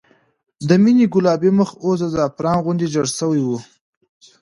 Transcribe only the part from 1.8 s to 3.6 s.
اوس د زعفران غوندې زېړ شوی و